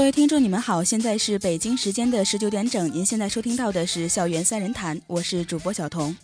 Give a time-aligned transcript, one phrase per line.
[0.00, 6.16] 各位听众，你们好，现在是北京时间的十九点整，您现在收听到的是《校园三人谈》，我是主播小彤。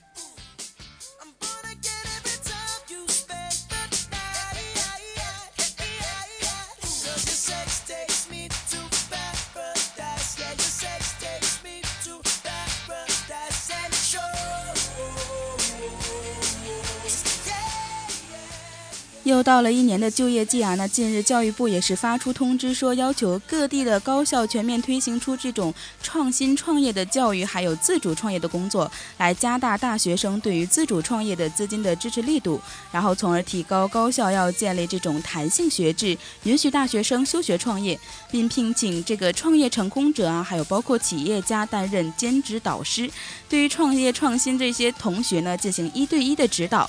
[19.26, 32.60] 又到了一年的就业季啊，那近日教育部也是发出通知，说要求各地的高校全面推行出这种创新创业的教育，还有自主创业的工作，来加大大学生对于自主创业的资金的支持力度，
[32.92, 37.98] 然后从而提高高校要建立这种弹性学制，允许大学生休学创业，
[38.30, 43.10] 并聘请这个创业成功者啊，还有包括企业家担任兼职导师，
[43.48, 46.88] 对于创业创新这些同学呢进行一对一的指导。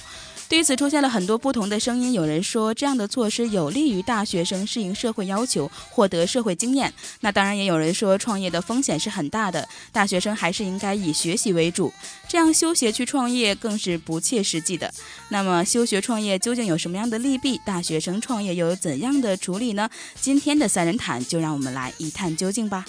[0.49, 6.91] 对此出现了很多不同的声音，有人说这样的措施有利于大学生适应社会要求，获得社会经验。
[7.19, 11.91] 那当然也有人说创业的风险是很大的，大学生还是应该以学习为主，
[12.29, 14.91] 这样休学去创业更是不切实际的。
[15.29, 17.59] 那么休学创业究竟有什么样的利弊？
[17.65, 19.89] 大学生创业又有怎样的处理呢？
[20.19, 22.85] 今天的三人谈就让我们来一探究竟吧。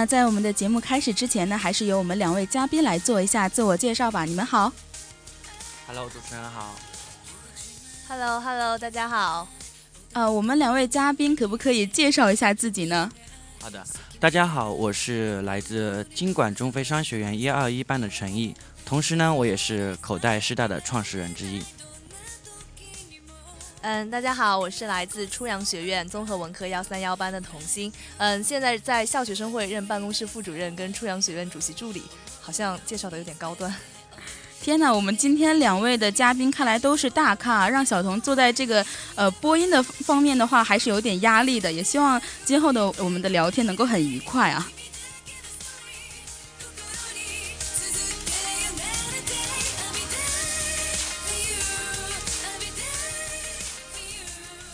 [0.00, 4.24] 那在我们的节目开始之前呢，还是由我们两位嘉宾来做一下自我介绍吧。
[4.24, 4.72] 你们好
[5.86, 6.74] ，Hello，主持人好
[8.08, 9.46] ，Hello，Hello，大家好。
[10.14, 13.12] 呃，我们两位嘉宾可不可以介绍一下自己呢？
[13.60, 13.86] 好的，
[14.18, 18.56] 大家好，我是来自经管中非商学院一二一班的陈毅，
[18.86, 21.62] 同时呢，我也是口袋师大的创始人之一。
[23.82, 27.90] 嗯，大家好，我是来自初阳学院综合文科幺三幺班的童心。
[28.18, 32.02] 嗯，现在在校学生会任办公室副主任跟初阳学院主席助理，
[32.42, 33.74] 好像介绍的有点高端。
[34.60, 41.72] 天哪，我们今天两位的嘉宾看来都是大咖，让小童坐在这个呃播音的方面的话，还是有点压力的。
[41.72, 44.70] 也希望今后的我们的聊天能够很愉快啊。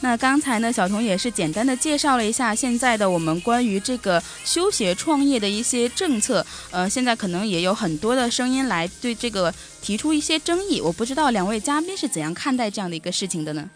[0.07, 6.47] 那刚才呢，小童也是简单的介绍了一下现在的我们关于这个休学创业的一些政策。
[6.71, 9.53] 呃，现在可能也有很多的声音来对这个
[9.83, 10.81] 提出一些争议。
[10.81, 13.69] 我不知道两位嘉宾是怎样看待这样的一个事情的呢？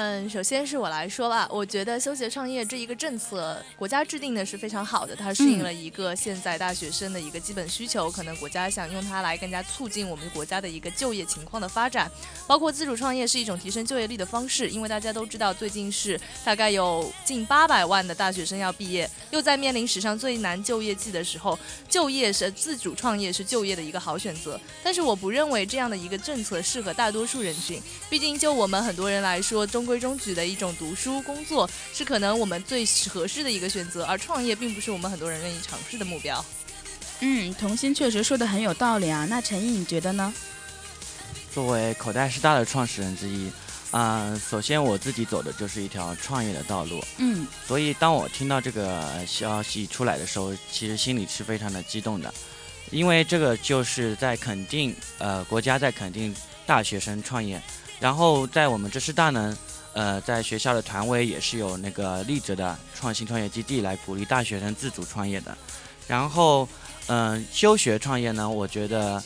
[0.00, 12.08] 嗯，首先是我来说吧，我觉得休学创业这一个政策，国家制定的是非常好的，它适应了一个现在大学生的一个基本需求，可能国家想用它来更加促进我们国家的一个就业情况的发展，
[12.46, 21.58] 包括自主创业是一种提升就业率的方式，因为大家都知道最近是大概有近八百万的大学生要毕业，又在面临史上最难就业季的时候，
[21.88, 29.87] 就业是自主创业是就业的一个好选择，但是我不认为这样的一个政策适合大多数人群，毕竟就我们很多人来说，中。
[29.88, 36.44] 规中矩的一种读书工作是可能我们最合适的一个选择，而创业并不是我们很多人愿意尝试的目标。
[37.20, 39.26] 嗯，童心确实说的很有道理啊。
[39.30, 40.32] 那陈毅，你觉得呢？
[41.54, 43.50] 作为口袋师大的创始人之一，
[43.90, 47.02] 啊，首先我自己走的就是一条创业的道路。
[47.16, 52.32] 嗯，所以当我听到这个消息出来的时候，其实心里是非常的激动的，
[52.90, 56.36] 因为这个就是在肯定，呃，国家在肯定
[56.66, 57.60] 大学生创业，
[57.98, 59.56] 然后在我们这师大呢。
[59.98, 65.58] 呃，在学校的团委也是有那个立着的创新创业基地来鼓励大学生自主创业的。
[66.06, 66.68] 然后，
[67.08, 69.20] 嗯，休学创业呢，我觉得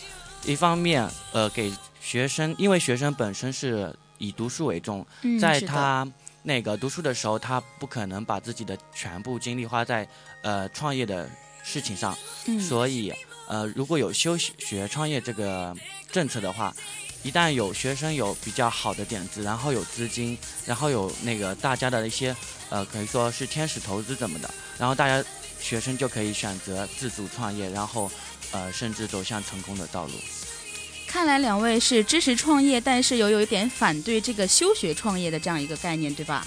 [0.47, 1.71] 一方面，呃，给
[2.01, 5.07] 学生，因为学生本身是以读书为重，
[5.39, 6.11] 在他
[6.43, 10.09] 那个读书的时候，他不可能把自己的全部精力花在
[10.41, 11.29] 呃创业的
[11.63, 12.17] 事情上，
[12.59, 13.13] 所以，
[13.47, 15.77] 呃，如果有休学创业这个
[16.11, 16.75] 政策的话。
[17.23, 20.37] 一旦有学生有比较好的点子，然后有资金，
[20.67, 22.35] 然后有那个大家的一些，
[22.69, 25.25] 呃，可以说是天使投资怎么的，然后大家
[25.61, 28.11] 学生就可以选择自主创业，然后，
[28.51, 30.13] 呃，甚至走向成功的道路。
[31.07, 36.47] 看来两位是支持创业，但是又有一点反对这个休学创业的这样一个概念，对吧？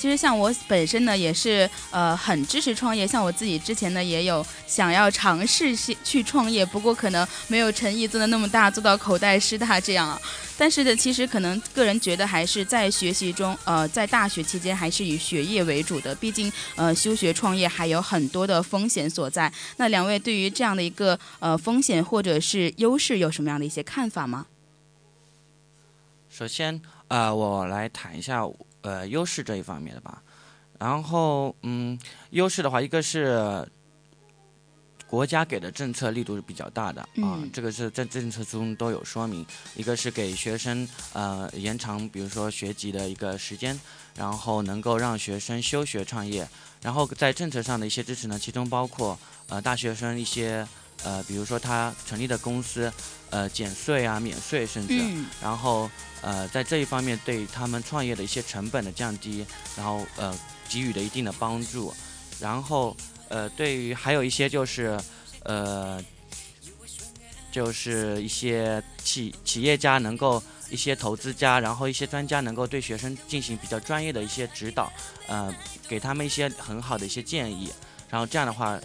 [0.00, 3.06] 其实像我本身呢，也是呃很支持创业。
[3.06, 10.18] 像我自己之前呢，也有想要尝试去创业，不过可能没有陈毅做的那么大，做到口袋师大这样啊。
[10.56, 16.14] 但是呢，其实可能个人觉得还是在学习中，呃，在大学期间还是以学业为主的。
[16.14, 19.52] 毕竟，呃，休学创业还有很多的风险所在。
[19.76, 24.46] 那两位对于这样的一个呃风险或者是优势有什么样的一些看法吗？
[26.30, 28.40] 首先，呃，我来谈一下
[28.82, 30.22] 呃优势这一方面的吧。
[30.78, 31.98] 然后，嗯，
[32.30, 33.68] 优势的话，一个是。
[35.10, 39.44] 国家给的政策力度是比较大的啊，这个是在政策中都有说明。
[39.74, 43.76] 一个是给学生呃延长，比如说学籍的一个时间，
[44.14, 46.48] 然后能够让学生休学创业。
[46.80, 49.18] 然后在政策上的一些支持呢，其中包括
[49.48, 50.64] 呃大学生一些
[51.04, 52.92] 呃，比如说他成立的公司
[53.30, 54.94] 呃减税啊、免税甚至，
[55.42, 59.44] 然后呃在这一方面对他们创业的一些成本的降低，
[59.76, 60.36] 然后呃
[60.68, 61.92] 给予的一定的帮助，
[62.40, 62.96] 然后。
[63.32, 65.00] 呃，对于还有一些就是，
[65.44, 66.02] 呃，
[67.52, 74.92] 就是一些企企业家能够一些投资家，然后一些专家能够对学生进行比较专业的一些指导，
[75.28, 75.54] 呃，
[75.86, 77.72] 给他们一些很好的一些建议，
[78.08, 78.76] 然后这样的话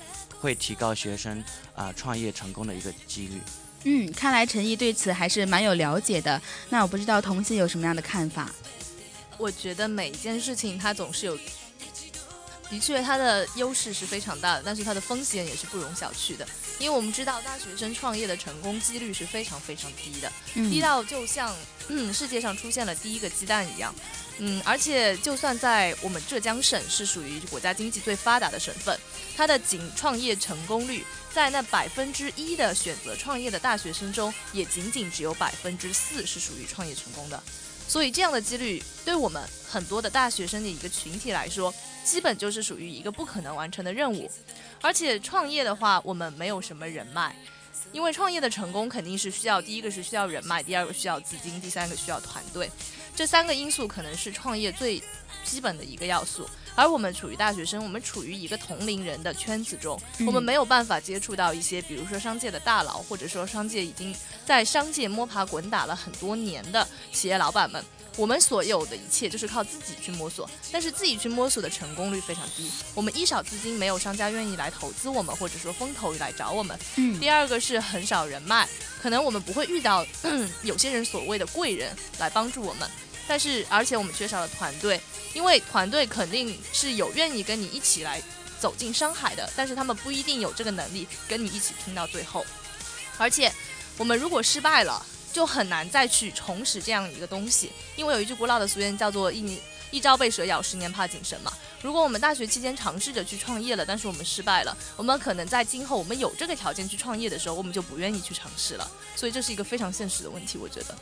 [0.46, 1.44] 会提高学生
[1.76, 3.42] 啊创业成功的一个几率。
[3.86, 6.40] 嗯，看来陈毅对此还是蛮有了解的。
[6.70, 8.52] 那我不知道童心有什么样的看法？
[9.38, 11.36] 我觉得每一件事情它总是有。
[12.68, 16.48] 的确，它的优势是非常大的，但是它的风险也是不容小觑的。
[16.80, 21.56] 因为我们知道，大学生创业的成功几率是非常非常低的，低到就像
[21.90, 23.94] 嗯世界上出现了第一个鸡蛋一样。
[24.40, 29.00] 嗯，而且就算在我们浙江省是属于国家经济最发达的省份，
[29.36, 37.42] 它的仅创业成功率在那百分之一的选择创业的大学生中，也仅仅只有百分之四是属于创业成功的。
[37.88, 41.74] 所以这样的几率，对我们很多的大学生的一个群体来说，
[42.04, 44.30] 基本就是属于一个不可能完成的任务，
[44.82, 47.36] 而且创业的话，我们没有什么人脉，
[47.92, 52.70] 因为创业的成功肯定是需要第一个是需要人脉，第二个需要资金，第三个需要团队，
[53.16, 55.02] 这三个因素可能是创业最
[55.44, 56.48] 基本的一个要素。
[56.78, 64.14] 而我们处于大学生，我们处于一个同龄人的圈子中，我们没有办法接触到一些，比如说商界的大佬，或者说商界已经
[64.46, 67.82] 在商界摸爬滚打了很多年的企业老板们。
[68.18, 72.72] 我们所有的一切就是靠自己去摸索，但是自己去摸索的成功率非常低。
[72.94, 76.80] 我们一少资金，没有商家愿意来投资我们，或者说风投来找我们。
[76.96, 77.20] 嗯。
[77.20, 78.68] 第二个是很少人脉，
[79.02, 80.06] 可能我们不会遇到
[80.64, 82.90] 有些人所谓的贵人来帮助我们，
[83.28, 85.00] 但是而且我们缺少了团队，
[85.34, 88.22] 因为团队肯定是有愿意跟你一起来
[88.62, 92.46] 走进商海的，但是他们不一定有这个能力跟你一起拼到最后。
[93.18, 93.52] 而且
[93.98, 95.06] 我们如果失败了。
[95.36, 99.60] 就很难再去重拾这样一个东西，因为有一句古老的俗谚叫做“一年
[99.92, 101.52] 一朝被蛇咬，十年怕井绳”嘛。
[101.82, 108.90] 如果我们大学期间尝试着去创业了，但是我们失败了，我们可能在今后我们有这个条件去创业的时候，我们就不愿意去尝试了。
[109.14, 110.98] 所以这是一个非常现实的问题，我觉得。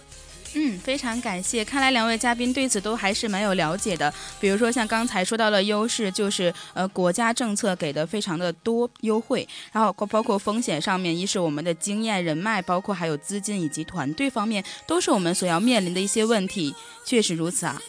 [0.55, 1.65] 嗯，非常感谢。
[1.65, 4.13] 看来两位嘉宾对此都还是蛮有了解的。
[4.39, 16.75] 比如说像刚才说到了优势，就是呃国家政策给的非常的多优惠，然后包括风险上面，一是我们的经验人脉，包括还有资金以及团队方面，都是我们所要面临的一些问题。
[17.05, 17.81] 确实如此啊。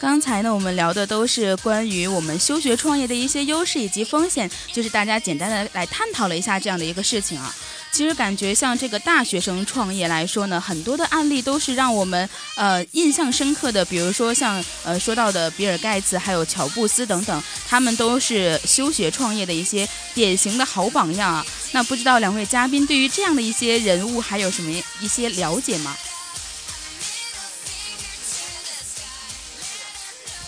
[0.00, 7.54] 刚才呢，我们聊的都是关于我们休学创业的一些优势以及风险，就是大家简单的来探讨了一下这样的一个事情啊。
[7.92, 12.26] 其实感觉像这个大学生创业来说呢，很多的案例都是让我们
[12.56, 21.44] 呃印象深刻的，比如说像呃说到的比尔盖茨还有乔布斯等等，他们都是休学创业的一些典型的好榜样啊。
[21.72, 25.94] 那不知道两位嘉宾对于这样的一些人物还有什么一些了解吗？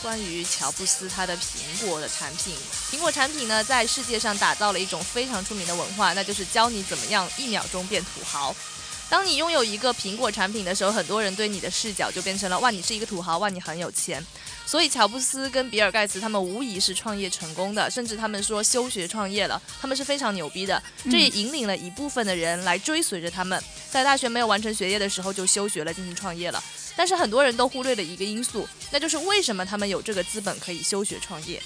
[0.02, 2.54] 关于乔布斯他的苹果的产品。
[2.90, 8.54] 苹果产品呢，在世界上打造了一种非常出名的文化，那就是教你怎么样一秒钟变土豪。
[9.08, 14.24] 当你拥有一个苹果产品的时候，很多人对你的视角就变成了哇，你是一个土豪，哇，你很有钱。
[14.64, 20.82] 所以乔布斯跟比尔盖茨他们无疑是创业成功的，甚至他们说休学创业了，他们是非常牛逼的。
[21.10, 26.62] 这也引领了一部分的人来追随着他们，在大学没有完成学业的时候就休学了，进行创业了。
[26.96, 31.62] 但是很多人都忽略了一个因素，那就是为什么他们有这个资本可以休学创业。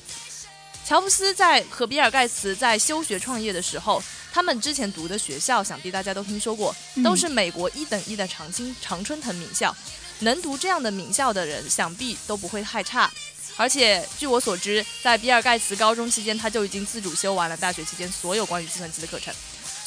[0.85, 4.01] 乔布斯在和比尔盖茨在休学创业的时候，
[4.33, 9.75] 他们之前读的学校，想必大家都听说过，都是美国一等一的常青常春藤名校。
[10.21, 13.11] 能读这样的名校的人，想必都不会太差。
[13.57, 19.35] 而且据我所知，在比尔盖茨高中期间，他就已经自主修完了大学期间所有关于计算机的课程。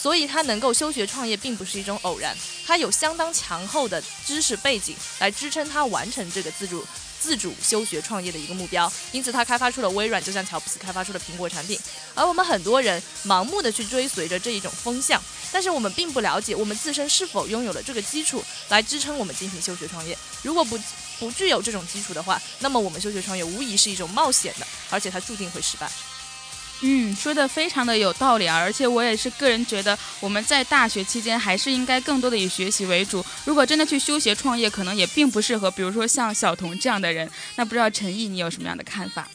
[0.01, 2.33] 所以他能够休学创业，并不是一种偶然，
[2.65, 6.85] 他有相当强厚的知识背景来支撑他完成这个自主
[7.19, 8.89] 自主休学创业的一个目标。
[9.11, 11.77] 因此，他开发出了微软，就像乔布斯开发出了苹果产品。
[12.15, 20.17] 而我们很多人盲目的去追随着这一种风向，但是我们并不了解我们自身是否拥有了这个基础来支撑我们进行休学创业。
[20.41, 20.79] 如果不
[21.19, 25.91] 不具有这种基础的话，那么我们休学创业无疑是一种冒险的，而且它注定会失败。
[26.81, 28.57] 嗯，说的非常的有道理啊！
[28.57, 33.23] 而且我也是个人觉得，我们在大学期间还是应该更多的以学习为主。
[33.43, 37.29] 如果真的去休学创业，可能也并不适合，比如说像小童这样的人。
[37.57, 39.27] 那不知道陈毅，你有什么样的看法？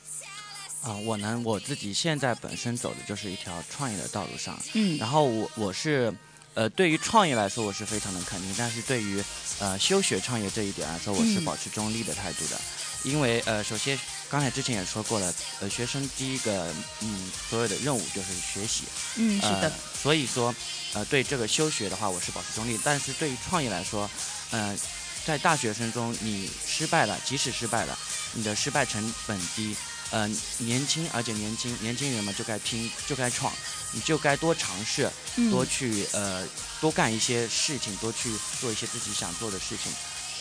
[0.82, 4.58] 啊，我呢，我自己现在本身走的就是一条创业的道路上。
[4.72, 6.12] 嗯，然后我我是，
[6.54, 9.22] 呃，对于创业来说，我是非常的肯定；但是对于
[9.58, 12.60] 呃休学创业这一点来说，我是保持中立的态度的。
[13.04, 16.66] 因为呃，首先刚才之前也说过了，呃，学生第一个
[17.00, 18.84] 嗯，所有的任务就是学习，
[19.16, 20.52] 嗯，是的，所以说，
[20.92, 22.78] 呃，对这个休学的话，我是保持中立。
[22.82, 24.10] 但是对于创业来说，
[24.50, 24.76] 嗯，
[25.24, 27.96] 在大学生中你失败了，即使失败了，
[28.32, 29.76] 你的失败成本低，
[30.10, 33.52] 嗯，年轻而且年轻年轻人嘛就该拼就该创，
[33.92, 35.08] 你就该多尝试，
[35.50, 36.44] 多去呃
[36.80, 39.92] 多干一些事情，多去做一些自己想做的事情，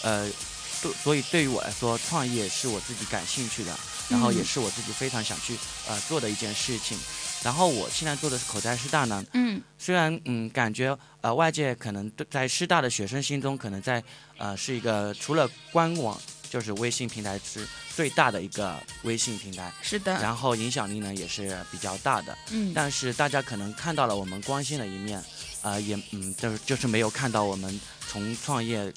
[0.02, 0.28] 呃。
[0.92, 3.78] 所以对于我来说，创业是我自己感兴趣的，
[4.10, 5.56] 然后也是我自己非常想去
[5.88, 6.98] 呃做的一件事情。
[7.44, 14.02] 然后我现在做的是口袋师大呢，嗯，虽然嗯感觉呃外界可能在师大的学生心中可能在
[14.38, 16.18] 呃是一个除了官网
[16.50, 25.22] 就是微信平台是最大的一个微信平台，是的，然后影响力呢也是比较大的，嗯，但是大家可能看到了我们光鲜的一面，
[25.64, 28.94] 呃也嗯就是就是没有看到我们从创业。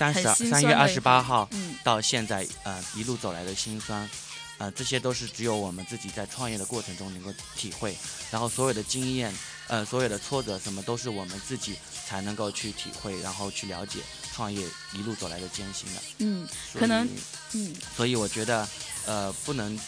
[0.00, 1.46] 三十三月二十八号
[1.84, 4.08] 到现在，呃，一路走来的辛酸，
[4.56, 7.94] 呃，这些都是只有我们自己在创业的过程中能够体会，
[8.30, 9.30] 然后所有的经验，
[9.68, 11.76] 呃，所有的挫折什么都是我们自己
[12.06, 13.98] 才能够去体会，然后去了解
[14.32, 16.00] 创业一路走来的艰辛的。
[16.20, 17.06] 嗯，可能，
[17.52, 18.66] 嗯，所以我觉得，
[19.04, 19.78] 呃，不能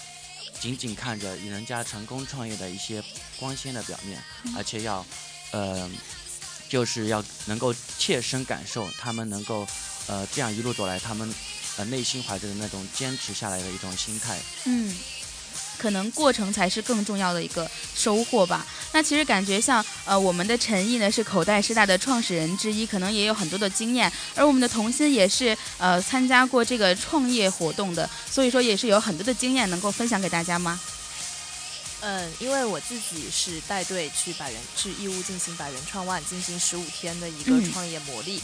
[0.61, 3.03] 仅仅看着人家成功创业的一些
[3.39, 4.23] 光鲜的表面，
[4.55, 5.07] 而且要，
[5.53, 5.91] 呃，
[6.69, 9.67] 就是要能够切身感受他们能够。
[10.07, 11.33] 呃，这样一路走来，他们
[11.77, 14.95] 呃内心怀着的那种坚持下来的一种心态，嗯，
[15.79, 18.67] 可能过程才是更重要的一个收获吧。
[18.93, 30.79] 那其实感觉像呃我们的陈毅呢是口袋师大的创始人之一，可能也有很多的经验，而我们的童心也是呃参加过这个创业活动的，所以说也是有很多的经验能够分享给大家吗？
[32.05, 38.39] 嗯，因为我自己是带队去百元去义乌进行百元创万进行十五天的一个创业磨砺。
[38.39, 38.43] 嗯，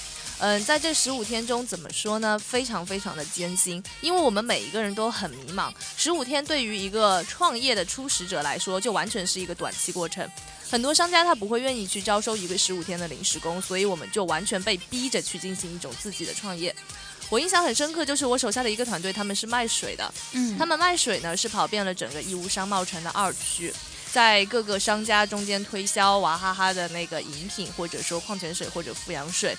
[0.64, 2.38] 在这十五天中，怎么说呢？
[2.38, 5.72] 非常非常的艰辛，因为我们每一个人都很迷茫。
[5.96, 10.28] 十五天对于一个创业的初始者来说，就完全是一个短期过程。
[10.70, 16.74] 很多商家他不会愿意去招收一个十五天的临时工，所以我们就完全被逼着去进行一种自己的创业。
[17.30, 23.72] 我印象很深刻，就是我手下的一个团队，他们是卖水的，嗯，他们卖水呢是跑遍了整个义乌商贸城的二区，
[24.18, 29.56] 在各个商家中间推销娃哈哈的那个饮品，或者说矿泉水或者富阳水。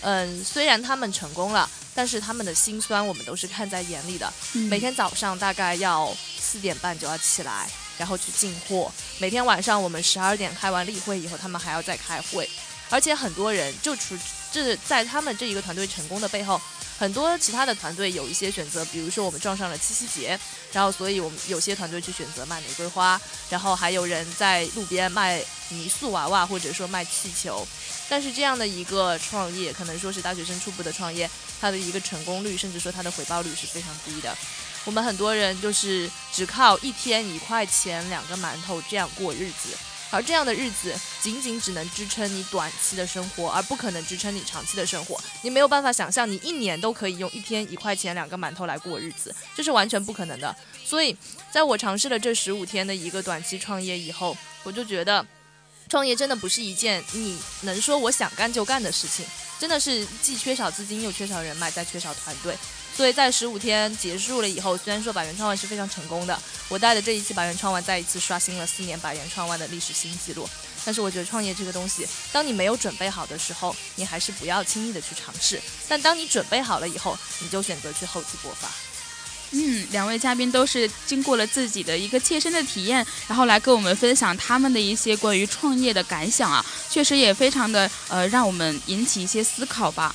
[0.00, 4.28] 嗯，虽然他们成功了，但是他们的辛酸我们都是看在眼里的。
[4.68, 8.90] 每天早上大概要四点半就要起来，然后去进货。
[9.20, 12.50] 每天晚上我们十二点开完例会以后，他们还要再开会。
[12.88, 14.18] 而且很多人就除
[14.50, 16.60] 这在他们这一个团队成功的背后，
[17.00, 20.38] 很多其他的团队有一些选择，比如说我们撞上了七夕节，
[20.70, 27.66] 然后所以我们有些团队去选择卖玫瑰花，然后还有人在路边卖泥塑娃娃或者说卖气球。
[28.06, 34.36] 但是这样的一个创业，可能说是大学生初步的创业，它的一个成功率，甚至说它的回报率是非常低的。
[34.84, 39.70] 我们很多人就是只靠一天一块钱、两个馒头这样过日子。
[40.10, 45.20] 而这样的日子仅仅只能支撑你短期的生活，而不可能支撑你长期的生活。
[45.42, 50.54] 你没有办法想象你一年都可以用一天一块钱两个馒头来过日子，这是完全不可能的。
[50.84, 51.16] 所以，
[51.52, 55.24] 在我尝试了这十五天的一个短期创业以后，我就觉得，
[55.88, 59.24] 创业真的不是一件你能说我想干就干的事情，
[59.60, 62.56] 真的是既缺少资金又缺少人脉，再缺少团队。
[63.00, 66.38] 所以在十五天结束了以后，虽然说百元创万是非常成功的，
[66.68, 70.46] 我带的这一期百元创万再一次刷新了四年百元创万的历史新纪录。
[70.84, 75.58] 但是我觉得创业这个东西，当你没有准备好的时候，你还是不要轻易的去尝试。
[75.88, 78.68] 但当你准备好了以后，你就选择去厚积薄发。
[79.52, 90.14] 嗯，两位嘉宾都是经过了自己的一个切身的体验，然后来跟我们分享他们的一些关于创业的感想啊，确实也非常的呃，让我们引起一些思考吧。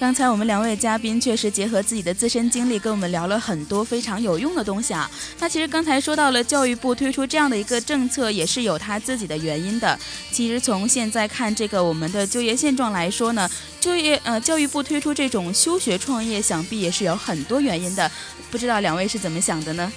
[0.00, 5.10] 刚才我们两位嘉宾确实结合自己的自身经历，跟我们聊了很多非常有用的东西啊。
[5.40, 9.98] 那其实刚才说到了教育部推出这样的一个政策，也是有它自己的原因的。
[10.30, 18.08] 其实从现在看这个我们的就业现状来说呢，就业呃教育部推出这种休学创业，想必也是有很多原因的。
[18.52, 19.92] 不知道两位是怎么想的呢？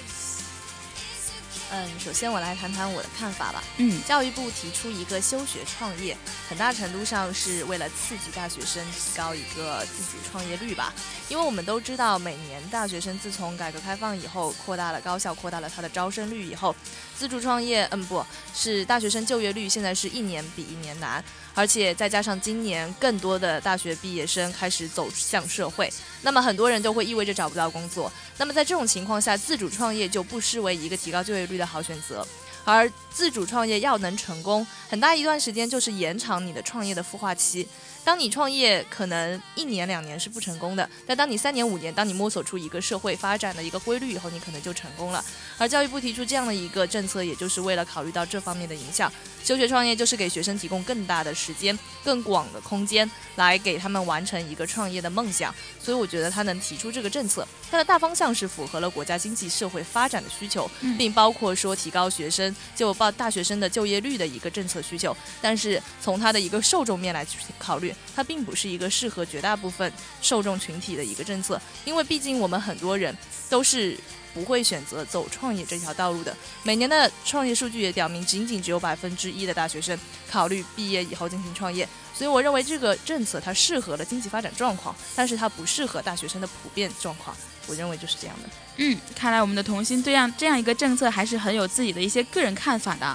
[1.82, 3.62] 嗯，首先我来谈谈我的看法吧。
[3.78, 6.16] 嗯，教育部提出一个休学创业，
[6.48, 10.94] 很大程度上是为了刺激大学生提高一个自主创业率吧。
[11.28, 16.74] 因为我们都知道，每年大学生自从改革开放以后，扩大了高校扩大了它的招生率以后，
[17.16, 21.22] 自主创业，嗯，不是大学生就业率现在是一年比一年难。
[21.54, 25.92] 而且再加上今年更多的大学毕业生开始走向社会，
[26.22, 28.10] 那么很多人都会意味着找不到工作。
[28.38, 32.26] 那么在这种情况下，自主创业就不失为一个提高就业率的好选择。
[32.64, 37.66] 而自主创业要能成功，很大一段时间就是延长你的创业的孵化期。
[38.04, 45.24] 当你创业可能一年两年是不成功的，但当你三年五年，当你摸索出一个社会发展的一个规律以后，你可能就成功了。
[45.56, 49.12] 而教育部提出这样的一个政策，也就是为了考虑到这方面的影响。
[49.44, 55.54] 休学创业就是给学生提供更大的时间、更广的空间，来给他们完成一个创业的梦想。
[55.80, 65.16] 所以我觉得他能提出这个政策，它的大方向是符合了国家经济社会发展的需求，并包括说提高学生就报大学生的就业率的一个政策需求。
[65.40, 67.24] 但是从它的一个受众面来
[67.58, 67.91] 考虑。
[68.14, 73.16] 它并不是一个适合绝大部分受众群体的一个政策，因为毕竟我们很多人
[73.48, 73.98] 都是
[74.34, 76.36] 不会选择走创业这条道路的。
[76.62, 79.98] 每年的创业数据也表明，仅仅只有百分之一的大学生
[80.30, 81.88] 考虑毕业以后进行创业。
[82.14, 87.34] 所以我认为这个政策它适合了经济发展状况，但是它不适合大学生的普遍状况。
[87.66, 88.48] 我认为就是这样的。
[88.76, 93.06] 嗯，看来我们的童心对样这样一个政策还是很有自己的一些个人看法的。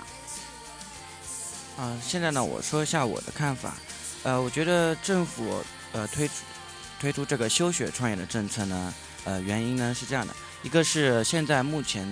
[1.77, 3.75] 啊，现在呢，我说一下我的看法。
[4.23, 6.33] 呃，我觉得政府呃推出
[6.99, 12.05] 推出这个休学创业的政策呢，呃，原因呢是这样的，一个是现在目前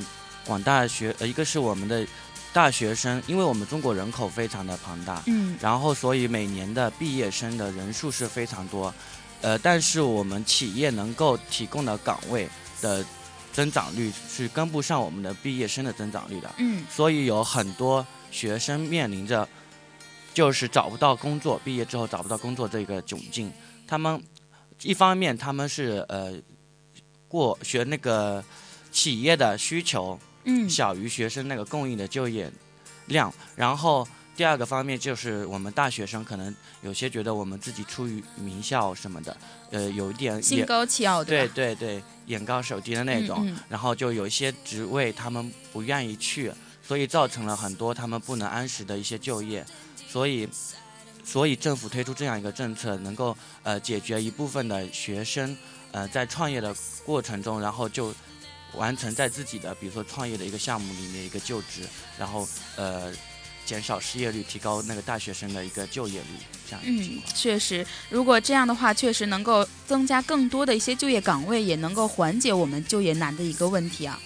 [0.46, 2.08] 广大学呃，一个是我们的
[2.54, 8.94] 大学生，因为我们中国人口非常的庞大，嗯，然后所以每年的毕业生的人数是非常多，
[9.42, 12.48] 呃，但是我们企业能够提供的岗位
[12.82, 13.04] 的
[13.52, 19.46] 增长率是跟不上我们的毕业生的增长率的，嗯，所以有很多学生面临着。
[20.36, 23.52] 就是找不到工作，毕业之后找不到工作这个窘境。
[23.88, 24.22] 他们
[24.82, 26.34] 一方面他们是呃
[27.28, 28.44] 过学那个
[28.92, 32.52] 企业的需求，嗯，小于学生那个供应的就业
[33.08, 39.38] 量，然后第二个方面就是我们大学生可能有些觉得我们自己出于名校什么的，
[39.72, 41.48] 呃，有一点心高气傲，对？
[41.48, 46.52] 对对，眼高手低的那种，嗯嗯然后就有一些职位他们不愿意去，
[46.84, 49.66] 所以造成了很多他们不能按时的一些就业，
[50.16, 50.48] 所以。
[51.28, 55.58] 所以政府推出这样一个政策，能够呃解决一部分的学生，
[55.92, 56.72] 呃在创业的
[57.04, 58.14] 过程中，然后就
[58.76, 61.82] 完成在自己的比如说创业的一个项目里面一个就职，
[62.20, 63.12] 然后呃
[63.66, 66.28] 减少失业率，提高那个大学生的一个就业率，
[66.70, 74.22] 这样嗯。，确实，如果这样的话，确实能够增加更多的一些就业岗位，也能够缓解我们就业难的一个问题啊。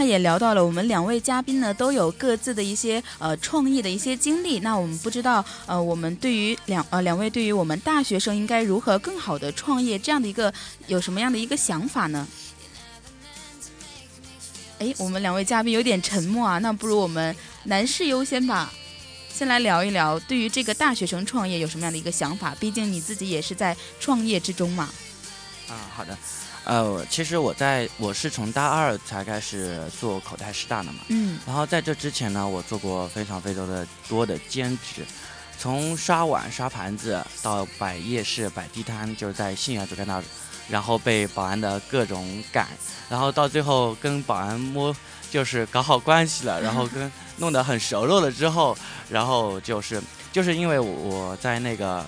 [0.00, 4.60] 才也聊到了，我们两位嘉宾呢都有各自的一些呃创业的一些经历。
[4.60, 10.50] 那我们不知道呃，我们对于两呃两位对于我们大学生应该如何更好的创业这样的一个
[10.86, 12.26] 有什么样的一个想法呢？
[14.78, 18.72] 哎，我们两位嘉宾有点沉默啊，那不如我们男士优先吧。
[19.30, 22.54] 先来聊一聊，对于这个大学生创业有什么样的一个想法？
[22.58, 24.88] 毕竟你自己也是在创业之中嘛。
[25.68, 26.16] 啊，好的，
[26.64, 31.38] 呃，其实我在我是从大二才开始做口袋师大的嘛，嗯。
[31.46, 35.02] 然后在这之前呢，我做过非常非常的多的兼职，
[35.58, 40.22] 从刷碗、刷盘子到摆夜市、摆地摊，就是在信源主干道，
[40.68, 42.68] 然后被保安的各种赶，
[43.08, 44.94] 然后到最后跟保安摸，
[45.30, 48.76] 就是搞好关系了，然后跟弄得很熟络了之后，
[49.08, 52.04] 然后就是就是因为我在那个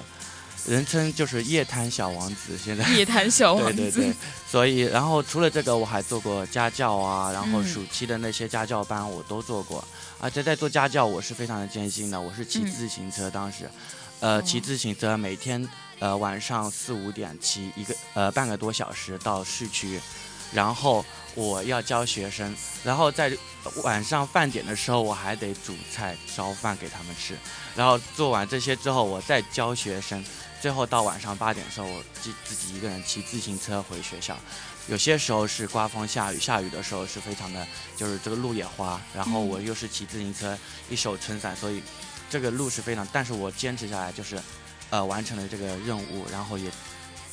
[0.66, 2.88] 人称就是夜摊小王子，现在。
[2.90, 3.75] 夜摊小王子。
[3.75, 4.16] 对对对，
[4.48, 9.85] 所以然后除了这个，我还做过家教啊，然后嗯暑期的那些家教班我都做过，
[10.20, 13.68] 而且在做家教我是非常的艰辛的，我是骑嗯自行车，当时，
[14.20, 20.01] 呃，骑哦自行车每天呃晚上四五点骑一个呃半个多小时到市区，
[20.53, 23.31] 然后我要教学生，然后在
[23.83, 27.37] 晚上饭点的时候我还得煮菜烧饭给他们吃，
[27.75, 30.25] 然后做完这些之后我再教学生。
[30.61, 34.37] 最后到晚上八点的时候，我自自己一个人骑自行车回学校。
[34.87, 37.66] 有些时候是刮风下雨，下雨的时候是非常的，
[37.97, 40.57] 就是这个路也滑，然后我又是骑自行车，
[40.88, 41.83] 一手撑伞，所以
[42.31, 44.40] 这个路是非常，但是我坚持下来，就是，
[44.90, 46.71] 呃，完成了这个任务，然后也，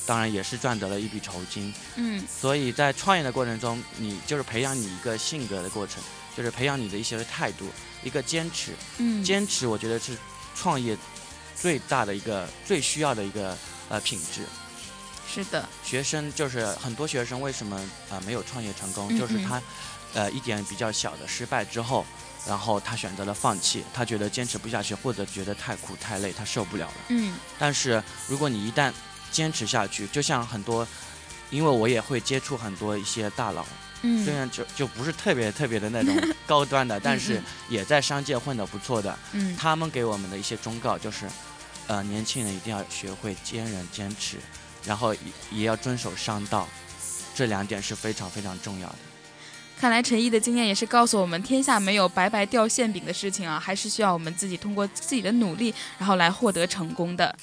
[0.09, 1.71] 当然也是赚得了一笔酬金。
[1.95, 6.01] 嗯所以在创业的过程中，你就是培养你一个性格的过程，
[6.35, 7.65] 就是培养你的一些态度，
[8.01, 8.73] 一个坚持。
[8.97, 10.17] 嗯，坚持，我觉得是
[10.55, 10.97] 创业
[11.55, 13.55] 最大的一个最需要的一个
[13.87, 14.41] 呃品质。
[15.31, 19.61] 是的，学生就是很多学生为什么呃没有创业成功，嗯嗯就是他
[20.15, 22.03] 呃一点比较小的失败之后，
[22.47, 26.95] 然后他选择了放弃，他觉得坚持不下去，或者觉得太苦太累，他受不了了。
[27.09, 28.91] 嗯但是如果你一旦
[29.31, 30.87] 坚持下去，就像很多，
[31.49, 33.65] 因为我也会接触很多一些大佬，
[34.01, 36.15] 嗯虽嗯然就就不是特别特别的那种
[36.47, 41.27] 高端的，但是嗯也在商界混得不错的，嗯他们给我们的一些忠告就是，
[41.87, 44.37] 呃，年轻人一定要学会坚韧坚持，
[44.85, 45.19] 然后也
[45.51, 46.67] 也要遵守商道，
[47.35, 48.95] 这两点是非常非常重要的。
[49.79, 57.33] 看来陈毅的经验也是告诉我们，天下没有白白掉馅饼的事情啊，还是需要我们自己通过自己的努力，然后来获得成功的。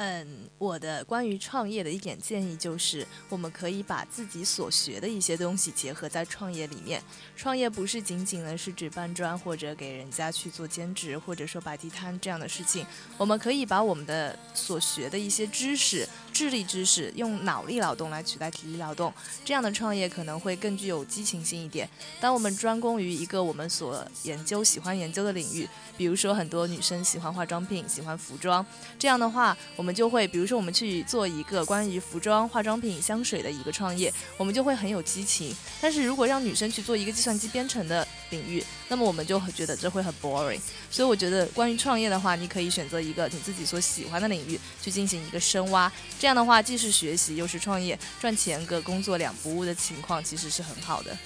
[0.00, 7.02] 嗯，我的关于创业的一点建议就是，我们可以把自己所学的一些东西结合在创业里面。
[7.36, 12.86] 创业不是仅仅呢是指搬砖或者给人家去做兼职，或者说摆地摊这样的事情。
[13.16, 19.12] 我们可以把我们的所学的一些知识、智力知识，用脑力劳动来取代体力劳动，
[19.44, 21.90] 这样的创业可能会更具有激情性一点。
[22.20, 28.64] 当我们专攻于一个我们所研究、喜欢研究的领域，比如说很多女生喜欢化妆品、喜欢服装，
[28.96, 35.56] 这样的话，我们我们就会，比如说我们去做一个关于服装、化妆品、香水的一个创业，我们就会很有激情。
[35.80, 40.60] 但是如果让女生去做一个计算机编程的领域，那么我们就觉得这会很 boring。
[40.90, 51.16] 所以我觉得关于创业的话，你可以选择一个你自己所喜欢的领域去进行一个深挖，这样的话既是学习又是创业，赚钱跟工作两不误的情况其实是很好的。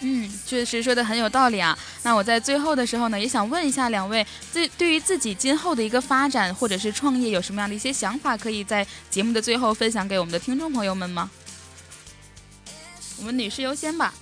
[0.00, 1.78] 嗯，确实说的很有道理啊。
[2.02, 11.30] 那我在最后的时候呢，也想问一下两位，对对于自己今后的一个发展或者是创业有什么样的一些想法，可以在节目的最后分享给我们的听众朋友们吗？
[13.18, 14.12] 我们女士优先吧。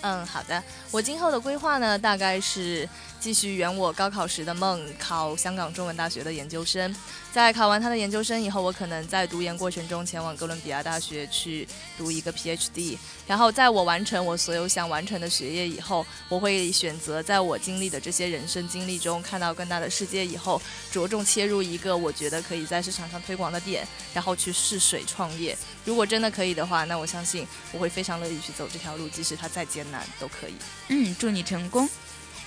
[0.00, 0.60] 嗯，好的。
[0.90, 2.88] 我今后的规划呢，大概是
[3.22, 6.92] 继续圆我高考时的梦，考香港中文大学的研究生。
[7.30, 12.98] 在考完他的研究生以后，我可能在读研过程中前往哥伦比亚大学去读一个 PhD。
[13.24, 25.56] 然后，在我完成我所有想完成的学业以后，我会选择在我经历的这些人生经历中看到更大的世界以后，着重切入一个我觉得可以在市场上推广的点，然后去试水创业。
[25.84, 30.54] 如果真的可以的话，那我相信我会非常乐意去走这条路，即使它再艰难都可以。
[30.88, 31.88] 嗯，祝你成功。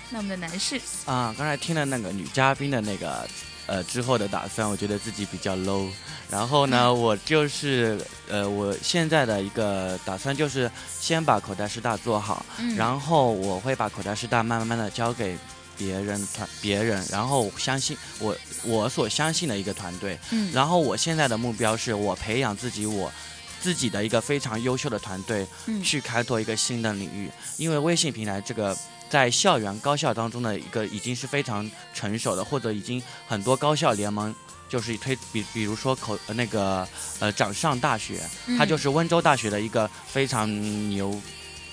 [0.09, 3.27] 那我们的男士，啊，刚才听了那个女嘉宾的那个
[3.65, 5.89] 呃之后的打算，我觉得自己比较 low。
[6.29, 15.37] 然后呢，我就是呃我现在的一个打算就是先把口袋师大做好，嗯，然后我会把口袋师大慢慢的交给
[15.77, 20.17] 别人团别人，然后相信我我所相信的一个团队。
[20.31, 23.11] 嗯，然后我现在的目标是我培养自己我。
[23.61, 28.77] 自己的一个非常优秀的团队，嗯去开拓一个新的领域，因为微信平台这个
[29.09, 34.33] 在校园高校当中的一个已经是非常成熟的，或者已经很多高校联盟
[34.67, 36.87] 就是推比比如说口呃那个
[37.19, 38.21] 呃掌上大学，
[38.57, 40.49] 它嗯就是温州大学的一个非常
[40.89, 41.21] 牛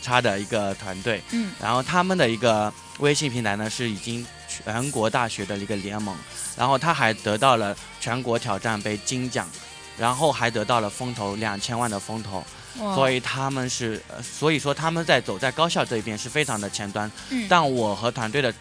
[0.03, 1.53] 叉的一个团队，嗯。
[1.61, 6.15] 然后他们的一个微信平台呢是已经全国大学的一个联盟，
[6.57, 9.49] 然后他还得到了全国挑战杯金奖，
[9.97, 17.11] 然后还得到了风投两千万的风投，哇所以他们是，呃所以说他们在走在高校这一边是非常的前端。
[17.31, 18.53] 嗯但我和团队的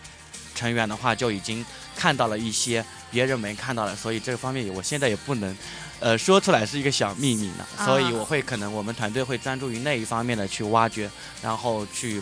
[0.53, 5.57] 成员的话，就已经看到了一些别人没看到的，所以这方面我现在也不能，
[5.99, 7.65] 呃，说出来是一个小秘密呢。
[7.77, 11.09] 啊所以我会可能我们团队会专注于那一方面的去挖掘，
[11.41, 12.21] 然后去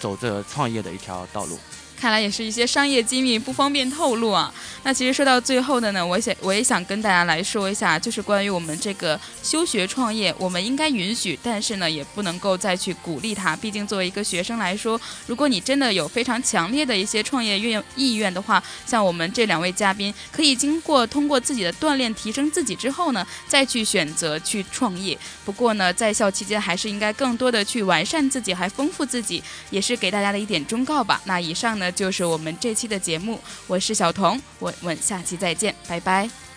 [0.00, 1.58] 走这创业的一条道路。
[1.98, 4.52] 看来也是一些商业机密，不方便透露啊。
[4.84, 13.56] 那其实说到最后的呢，我想我也想跟大家来说一下，就是关于我们这个休学创业，我们应该允许，但是呢，也不能够再去鼓励他。
[13.56, 25.18] 毕竟作为一个学生来说，如果你真的有非常强烈的一些创业愿意愿的话，像我们这两位嘉宾，可以经过通过自己的锻炼提升自己之后呢，再去选择去创业。
[25.44, 31.20] 不过呢，在校期间还是应该更多的去完善自己，还丰富自己，也是给大家的一点忠告吧。
[31.24, 36.47] 那以上呢就是我们这期的节目，我是小彤，我们下期再见，拜拜。